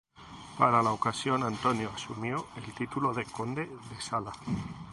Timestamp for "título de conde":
2.73-3.67